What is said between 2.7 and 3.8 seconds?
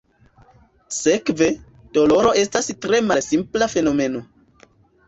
tre malsimpla